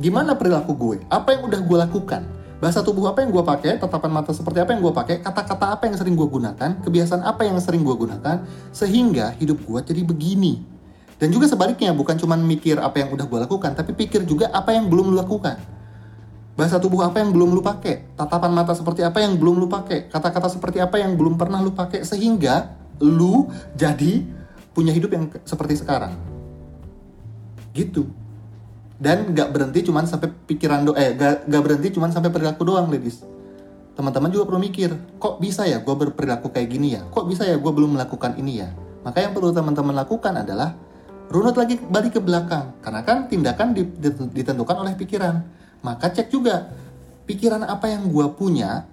gimana 0.00 0.32
perilaku 0.32 0.72
gue, 0.72 0.98
apa 1.12 1.36
yang 1.36 1.44
udah 1.44 1.60
gue 1.60 1.78
lakukan, 1.84 2.22
bahasa 2.56 2.80
tubuh 2.80 3.12
apa 3.12 3.20
yang 3.20 3.30
gue 3.30 3.44
pakai, 3.44 3.76
tatapan 3.76 4.08
mata 4.08 4.32
seperti 4.32 4.64
apa 4.64 4.72
yang 4.72 4.80
gue 4.80 4.94
pakai, 4.96 5.20
kata-kata 5.20 5.76
apa 5.76 5.84
yang 5.88 5.96
sering 6.00 6.16
gue 6.16 6.24
gunakan, 6.24 6.70
kebiasaan 6.80 7.20
apa 7.20 7.44
yang 7.44 7.60
sering 7.60 7.84
gue 7.84 7.92
gunakan, 7.92 8.48
sehingga 8.72 9.36
hidup 9.36 9.60
gue 9.60 9.80
jadi 9.92 10.00
begini. 10.00 10.64
Dan 11.20 11.28
juga 11.28 11.44
sebaliknya, 11.52 11.92
bukan 11.92 12.16
cuma 12.16 12.32
mikir 12.40 12.80
apa 12.80 13.04
yang 13.04 13.12
udah 13.12 13.28
gue 13.28 13.38
lakukan, 13.44 13.76
tapi 13.76 13.92
pikir 13.92 14.24
juga 14.24 14.48
apa 14.56 14.72
yang 14.72 14.88
belum 14.88 15.12
lu 15.12 15.16
lakukan. 15.20 15.60
Bahasa 16.60 16.76
tubuh 16.76 17.00
apa 17.00 17.24
yang 17.24 17.32
belum 17.32 17.56
lu 17.56 17.64
pakai, 17.64 18.12
tatapan 18.20 18.52
mata 18.52 18.76
seperti 18.76 19.00
apa 19.00 19.16
yang 19.24 19.40
belum 19.40 19.64
lu 19.64 19.64
pakai, 19.64 20.12
kata-kata 20.12 20.52
seperti 20.52 20.76
apa 20.76 21.00
yang 21.00 21.16
belum 21.16 21.40
pernah 21.40 21.56
lu 21.56 21.72
pakai, 21.72 22.04
sehingga 22.04 22.76
lu 23.00 23.48
jadi 23.72 24.20
punya 24.76 24.92
hidup 24.92 25.08
yang 25.08 25.32
seperti 25.48 25.80
sekarang. 25.80 26.12
Gitu. 27.72 28.04
Dan 29.00 29.32
nggak 29.32 29.56
berhenti 29.56 29.88
cuman 29.88 30.04
sampai 30.04 30.28
pikiran 30.28 30.84
do 30.84 30.92
eh 30.92 31.16
gak, 31.16 31.48
gak 31.48 31.62
berhenti 31.64 31.96
cuman 31.96 32.12
sampai 32.12 32.28
perilaku 32.28 32.68
doang 32.68 32.92
ladies. 32.92 33.24
Teman-teman 33.96 34.28
juga 34.28 34.52
perlu 34.52 34.60
mikir 34.60 34.92
kok 35.16 35.40
bisa 35.40 35.64
ya 35.64 35.80
gue 35.80 35.94
berperilaku 35.96 36.52
kayak 36.52 36.68
gini 36.68 36.92
ya? 36.92 37.08
Kok 37.08 37.24
bisa 37.24 37.48
ya 37.48 37.56
gue 37.56 37.72
belum 37.72 37.96
melakukan 37.96 38.36
ini 38.36 38.60
ya? 38.60 38.68
Maka 39.00 39.24
yang 39.24 39.32
perlu 39.32 39.56
teman-teman 39.56 39.96
lakukan 39.96 40.44
adalah 40.44 40.76
runut 41.32 41.56
lagi 41.56 41.80
balik 41.80 42.16
ke 42.16 42.20
belakang. 42.20 42.76
Karena 42.84 43.00
kan 43.00 43.32
tindakan 43.32 43.72
ditentukan 44.36 44.76
oleh 44.76 44.92
pikiran 45.00 45.40
maka 45.80 46.12
cek 46.12 46.28
juga 46.32 46.70
pikiran 47.24 47.64
apa 47.64 47.88
yang 47.88 48.08
gue 48.08 48.26
punya 48.36 48.84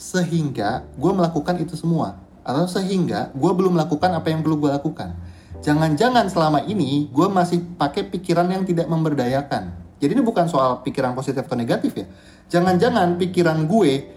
sehingga 0.00 0.84
gue 0.96 1.12
melakukan 1.12 1.60
itu 1.60 1.76
semua 1.76 2.16
atau 2.40 2.64
sehingga 2.64 3.32
gue 3.36 3.52
belum 3.52 3.76
melakukan 3.76 4.16
apa 4.16 4.32
yang 4.32 4.40
perlu 4.40 4.56
gue 4.56 4.70
lakukan 4.72 5.12
Jangan-jangan 5.60 6.24
selama 6.32 6.64
ini 6.64 7.12
gue 7.12 7.28
masih 7.28 7.60
pakai 7.76 8.08
pikiran 8.08 8.48
yang 8.48 8.64
tidak 8.64 8.88
memberdayakan. 8.88 9.76
Jadi 10.00 10.16
ini 10.16 10.24
bukan 10.24 10.48
soal 10.48 10.80
pikiran 10.80 11.12
positif 11.12 11.44
atau 11.44 11.52
negatif 11.52 11.92
ya. 11.92 12.08
Jangan-jangan 12.48 13.20
pikiran 13.20 13.68
gue 13.68 14.08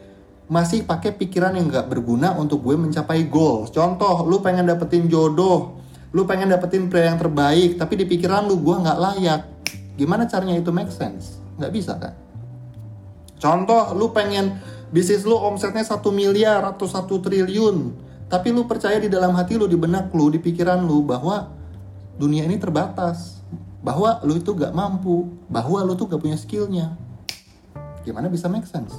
masih 0.47 0.87
pakai 0.87 1.11
pikiran 1.11 1.51
yang 1.59 1.67
gak 1.67 1.91
berguna 1.91 2.31
untuk 2.39 2.63
gue 2.63 2.79
mencapai 2.79 3.27
goal. 3.27 3.67
Contoh, 3.67 4.23
lu 4.23 4.39
pengen 4.39 4.71
dapetin 4.71 5.11
jodoh, 5.11 5.83
lu 6.15 6.23
pengen 6.23 6.47
dapetin 6.47 6.87
pria 6.87 7.11
yang 7.11 7.19
terbaik, 7.19 7.75
tapi 7.75 7.99
di 7.99 8.07
pikiran 8.07 8.47
lu 8.47 8.63
gue 8.63 8.75
gak 8.79 8.99
layak. 8.99 9.41
Gimana 9.99 10.23
caranya 10.23 10.55
itu 10.55 10.71
make 10.71 10.95
sense? 10.95 11.42
Gak 11.57 11.73
bisa 11.73 11.97
kan? 11.97 12.13
Contoh, 13.37 13.91
lu 13.93 14.15
pengen 14.15 14.57
bisnis 14.93 15.27
lu 15.27 15.35
omsetnya 15.35 15.83
satu 15.83 16.13
miliar 16.15 16.63
atau 16.63 16.87
satu 16.87 17.19
triliun, 17.19 17.91
tapi 18.31 18.55
lu 18.55 18.65
percaya 18.65 18.97
di 18.97 19.11
dalam 19.11 19.35
hati 19.35 19.59
lu, 19.59 19.67
di 19.67 19.75
benak 19.75 20.09
lu, 20.15 20.31
di 20.31 20.39
pikiran 20.39 20.81
lu 20.81 21.03
bahwa 21.03 21.51
dunia 22.17 22.47
ini 22.47 22.57
terbatas. 22.57 23.43
Bahwa 23.83 24.23
lu 24.23 24.39
itu 24.39 24.55
gak 24.55 24.71
mampu. 24.71 25.27
Bahwa 25.51 25.83
lu 25.83 25.93
tuh 25.99 26.07
gak 26.07 26.23
punya 26.23 26.39
skillnya. 26.39 26.95
Gimana 28.07 28.31
bisa 28.31 28.47
make 28.47 28.63
sense? 28.63 28.95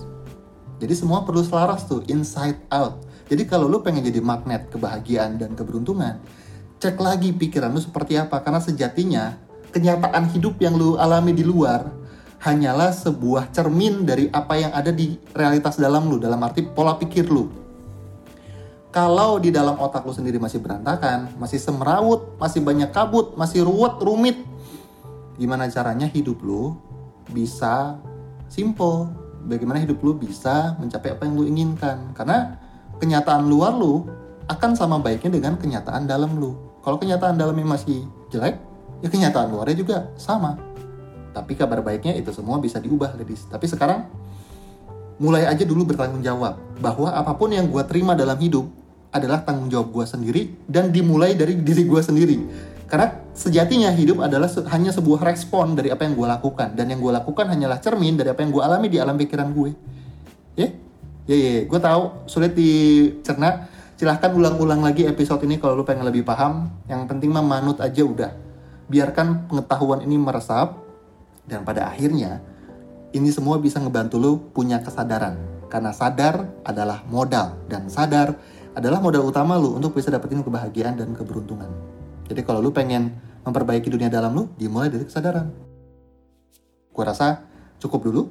Jadi 0.76 0.92
semua 0.92 1.24
perlu 1.24 1.40
selaras 1.40 1.88
tuh, 1.88 2.04
inside 2.06 2.60
out. 2.68 3.00
Jadi 3.32 3.48
kalau 3.48 3.64
lu 3.64 3.80
pengen 3.80 4.04
jadi 4.04 4.20
magnet 4.20 4.68
kebahagiaan 4.68 5.40
dan 5.40 5.56
keberuntungan, 5.56 6.20
cek 6.76 7.00
lagi 7.00 7.32
pikiran 7.32 7.72
lu 7.72 7.80
seperti 7.80 8.20
apa. 8.20 8.44
Karena 8.44 8.60
sejatinya, 8.60 9.40
kenyataan 9.72 10.28
hidup 10.36 10.60
yang 10.60 10.76
lu 10.76 11.00
alami 11.00 11.32
di 11.32 11.42
luar 11.42 12.03
hanyalah 12.44 12.92
sebuah 12.92 13.48
cermin 13.56 14.04
dari 14.04 14.28
apa 14.28 14.60
yang 14.60 14.72
ada 14.76 14.92
di 14.92 15.16
realitas 15.32 15.80
dalam 15.80 16.04
lu, 16.12 16.20
dalam 16.20 16.36
arti 16.44 16.60
pola 16.60 16.92
pikir 17.00 17.32
lu 17.32 17.48
Kalau 18.92 19.42
di 19.42 19.50
dalam 19.50 19.74
otak 19.80 20.06
lu 20.06 20.14
sendiri 20.14 20.38
masih 20.38 20.62
berantakan, 20.62 21.34
masih 21.34 21.58
semrawut, 21.58 22.38
masih 22.38 22.62
banyak 22.62 22.94
kabut, 22.94 23.34
masih 23.34 23.66
ruwet, 23.66 23.98
rumit, 23.98 24.38
gimana 25.34 25.66
caranya 25.66 26.06
hidup 26.06 26.38
lu 26.46 26.78
bisa 27.26 27.98
simple? 28.46 29.10
Bagaimana 29.50 29.82
hidup 29.82 29.98
lu 29.98 30.14
bisa 30.14 30.78
mencapai 30.78 31.10
apa 31.10 31.26
yang 31.26 31.34
lu 31.34 31.42
inginkan? 31.42 32.14
Karena 32.14 32.54
kenyataan 33.02 33.50
luar 33.50 33.74
lu 33.74 34.06
akan 34.46 34.78
sama 34.78 35.02
baiknya 35.02 35.42
dengan 35.42 35.58
kenyataan 35.58 36.06
dalam 36.06 36.38
lu. 36.38 36.54
Kalau 36.86 36.94
kenyataan 36.94 37.34
dalamnya 37.34 37.74
masih 37.74 38.06
jelek, 38.30 38.62
ya 39.02 39.10
kenyataan 39.10 39.50
luarnya 39.50 39.74
juga 39.74 40.06
sama. 40.14 40.73
Tapi 41.34 41.58
kabar 41.58 41.82
baiknya 41.82 42.14
itu 42.14 42.30
semua 42.30 42.62
bisa 42.62 42.78
diubah, 42.78 43.18
ladies. 43.18 43.50
Tapi 43.50 43.66
sekarang 43.66 44.06
mulai 45.18 45.50
aja 45.50 45.66
dulu 45.66 45.90
bertanggung 45.90 46.22
jawab 46.22 46.58
bahwa 46.78 47.10
apa 47.10 47.34
pun 47.34 47.50
yang 47.50 47.66
gue 47.70 47.82
terima 47.86 48.14
dalam 48.14 48.38
hidup 48.38 48.66
adalah 49.14 49.46
tanggung 49.46 49.70
jawab 49.70 49.94
gue 49.94 50.04
sendiri 50.06 50.42
dan 50.66 50.90
dimulai 50.90 51.38
dari 51.38 51.58
diri 51.58 51.86
gue 51.86 52.02
sendiri. 52.02 52.38
Karena 52.90 53.10
sejatinya 53.34 53.90
hidup 53.94 54.22
adalah 54.22 54.46
hanya 54.74 54.94
sebuah 54.94 55.22
respon 55.26 55.74
dari 55.74 55.90
apa 55.90 56.06
yang 56.06 56.14
gue 56.14 56.28
lakukan 56.30 56.78
dan 56.78 56.86
yang 56.90 57.02
gue 57.02 57.10
lakukan 57.14 57.50
hanyalah 57.50 57.82
cermin 57.82 58.14
dari 58.14 58.30
apa 58.30 58.42
yang 58.42 58.54
gue 58.54 58.62
alami 58.62 58.86
di 58.90 58.98
alam 58.98 59.18
pikiran 59.18 59.50
gue. 59.54 59.70
Ya, 60.54 60.70
ya, 61.26 61.34
ya, 61.34 61.60
gue 61.66 61.80
tahu 61.80 62.02
sulit 62.30 62.54
dicerna. 62.54 63.70
Silahkan 63.94 64.34
ulang-ulang 64.34 64.82
lagi 64.82 65.06
episode 65.06 65.46
ini 65.46 65.62
kalau 65.62 65.78
lu 65.78 65.86
pengen 65.86 66.06
lebih 66.06 66.26
paham. 66.26 66.70
Yang 66.90 67.02
penting 67.10 67.30
mah 67.30 67.46
manut 67.46 67.78
aja 67.78 68.02
udah. 68.02 68.30
Biarkan 68.90 69.48
pengetahuan 69.48 70.02
ini 70.02 70.18
meresap 70.18 70.83
dan 71.44 71.62
pada 71.62 71.88
akhirnya 71.88 72.40
ini 73.14 73.30
semua 73.30 73.60
bisa 73.62 73.78
ngebantu 73.78 74.16
lu 74.18 74.32
punya 74.50 74.82
kesadaran. 74.82 75.38
Karena 75.70 75.90
sadar 75.90 76.50
adalah 76.62 77.02
modal 77.10 77.58
dan 77.66 77.90
sadar 77.90 78.38
adalah 78.74 78.98
modal 78.98 79.26
utama 79.26 79.58
lu 79.58 79.74
untuk 79.74 79.94
bisa 79.94 80.10
dapetin 80.10 80.42
kebahagiaan 80.42 80.98
dan 80.98 81.14
keberuntungan. 81.14 81.70
Jadi 82.26 82.40
kalau 82.42 82.62
lu 82.62 82.70
pengen 82.74 83.14
memperbaiki 83.44 83.92
dunia 83.92 84.08
dalam 84.08 84.34
lu, 84.34 84.44
dimulai 84.56 84.88
dari 84.88 85.04
kesadaran. 85.04 85.52
Gue 86.90 87.04
rasa 87.04 87.44
cukup 87.78 88.00
dulu. 88.06 88.22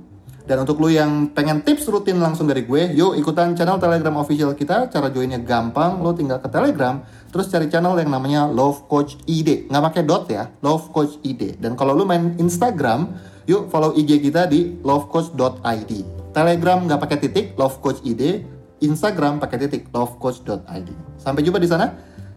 Dan 0.44 0.68
untuk 0.68 0.84
lu 0.84 0.92
yang 0.92 1.32
pengen 1.32 1.64
tips 1.64 1.88
rutin 1.88 2.20
langsung 2.20 2.52
dari 2.52 2.68
gue, 2.68 2.92
yuk 2.92 3.16
ikutan 3.16 3.56
channel 3.56 3.80
Telegram 3.80 4.20
official 4.20 4.52
kita. 4.52 4.92
Cara 4.92 5.08
joinnya 5.08 5.40
gampang, 5.40 6.04
lu 6.04 6.12
tinggal 6.12 6.44
ke 6.44 6.52
Telegram, 6.52 7.00
terus 7.32 7.48
cari 7.48 7.72
channel 7.72 7.96
yang 7.96 8.12
namanya 8.12 8.52
Love 8.52 8.84
Coach 8.92 9.16
ID. 9.24 9.72
Nggak 9.72 9.84
pakai 9.88 10.04
dot 10.04 10.28
ya, 10.28 10.52
Love 10.60 10.92
Coach 10.92 11.16
ID. 11.24 11.64
Dan 11.64 11.80
kalau 11.80 11.96
lu 11.96 12.04
main 12.04 12.36
Instagram, 12.36 13.16
yuk 13.48 13.72
follow 13.72 13.96
IG 13.96 14.20
kita 14.20 14.44
di 14.52 14.76
lovecoach.id. 14.84 15.92
Telegram 16.36 16.78
nggak 16.84 17.00
pakai 17.00 17.18
titik, 17.24 17.46
Love 17.56 17.80
Coach 17.80 18.04
ID. 18.04 18.44
Instagram 18.84 19.40
pakai 19.40 19.64
titik 19.64 19.88
lovecoach.id. 19.96 20.90
Sampai 21.16 21.42
jumpa 21.42 21.58
di 21.64 21.72
sana. 21.72 21.88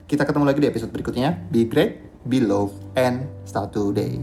Kita 0.06 0.22
ketemu 0.22 0.46
lagi 0.46 0.62
di 0.62 0.70
episode 0.70 0.94
berikutnya. 0.94 1.34
Be 1.50 1.66
great, 1.66 1.98
be 2.30 2.38
love, 2.38 2.70
and 2.94 3.26
start 3.42 3.74
today. 3.74 4.22